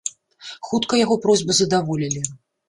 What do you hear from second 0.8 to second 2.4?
яго просьбу задаволілі.